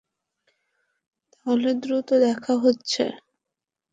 তাহলে 1.33 1.69
দ্রুত 1.81 2.09
দেখা 2.23 2.53
হচ্ছে। 2.57 3.03